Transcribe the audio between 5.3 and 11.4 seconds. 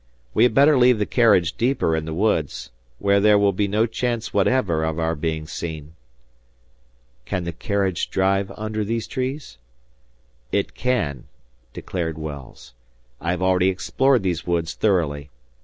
seen." "Can the carriage drive under these trees?" "It can,"